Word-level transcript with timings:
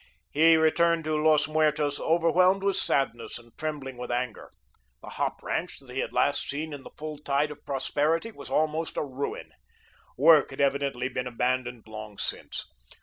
He 0.31 0.55
returned 0.57 1.03
to 1.03 1.15
Los 1.15 1.47
Muertos 1.47 1.99
overwhelmed 1.99 2.63
with 2.63 2.75
sadness 2.75 3.37
and 3.37 3.55
trembling 3.55 3.97
with 3.97 4.09
anger. 4.11 4.49
The 5.03 5.09
hop 5.09 5.43
ranch 5.43 5.77
that 5.77 5.91
he 5.93 5.99
had 5.99 6.11
last 6.11 6.49
seen 6.49 6.73
in 6.73 6.81
the 6.81 6.89
full 6.97 7.19
tide 7.19 7.51
of 7.51 7.63
prosperity 7.67 8.31
was 8.31 8.49
almost 8.49 8.97
a 8.97 9.03
ruin. 9.03 9.51
Work 10.17 10.49
had 10.49 10.59
evidently 10.59 11.07
been 11.07 11.27
abandoned 11.27 11.83
long 11.85 12.17
since. 12.17 12.65